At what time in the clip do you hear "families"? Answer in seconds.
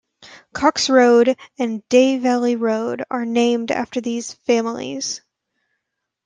4.33-5.21